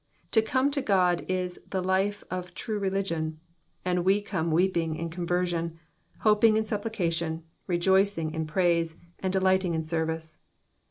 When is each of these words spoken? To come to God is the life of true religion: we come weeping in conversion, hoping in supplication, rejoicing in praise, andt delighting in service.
To 0.31 0.41
come 0.41 0.71
to 0.71 0.81
God 0.81 1.23
is 1.27 1.59
the 1.69 1.83
life 1.83 2.23
of 2.31 2.55
true 2.55 2.79
religion: 2.79 3.39
we 3.85 4.19
come 4.19 4.49
weeping 4.49 4.95
in 4.95 5.11
conversion, 5.11 5.77
hoping 6.21 6.57
in 6.57 6.65
supplication, 6.65 7.43
rejoicing 7.67 8.33
in 8.33 8.47
praise, 8.47 8.95
andt 9.21 9.29
delighting 9.33 9.75
in 9.75 9.83
service. 9.83 10.39